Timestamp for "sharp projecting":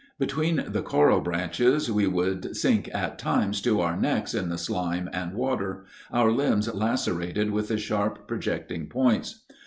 7.77-8.87